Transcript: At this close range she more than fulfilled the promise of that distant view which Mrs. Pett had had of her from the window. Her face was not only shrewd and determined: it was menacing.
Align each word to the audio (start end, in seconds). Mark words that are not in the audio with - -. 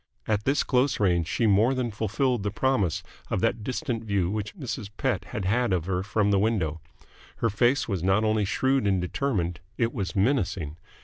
At 0.27 0.45
this 0.45 0.63
close 0.63 0.99
range 0.99 1.27
she 1.27 1.45
more 1.45 1.75
than 1.75 1.91
fulfilled 1.91 2.41
the 2.41 2.49
promise 2.49 3.03
of 3.29 3.39
that 3.41 3.63
distant 3.63 4.03
view 4.03 4.31
which 4.31 4.55
Mrs. 4.57 4.89
Pett 4.97 5.25
had 5.25 5.45
had 5.45 5.71
of 5.71 5.85
her 5.85 6.01
from 6.01 6.31
the 6.31 6.39
window. 6.39 6.81
Her 7.35 7.51
face 7.51 7.87
was 7.87 8.01
not 8.01 8.23
only 8.23 8.43
shrewd 8.45 8.87
and 8.87 8.99
determined: 8.99 9.59
it 9.77 9.93
was 9.93 10.15
menacing. 10.15 10.77